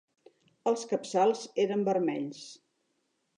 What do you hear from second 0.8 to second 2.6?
capçals eren vermells.